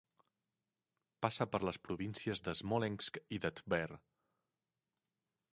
Passa 1.25 1.47
per 1.55 1.61
les 1.69 1.79
províncies 1.89 2.43
de 2.49 2.57
Smolensk 2.63 3.23
i 3.39 3.43
de 3.47 3.55
Tver. 3.61 3.87